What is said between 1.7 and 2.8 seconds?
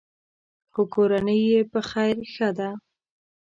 په خیر ښه ده.